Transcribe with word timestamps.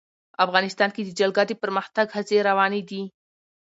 افغانستان 0.45 0.89
کې 0.95 1.01
د 1.05 1.09
جلګه 1.19 1.43
د 1.47 1.51
پرمختګ 1.61 2.07
هڅې 2.17 2.37
روانې 2.49 2.81
دي. 2.89 3.01